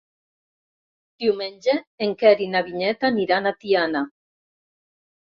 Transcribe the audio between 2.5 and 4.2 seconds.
na Vinyet aniran a Tiana.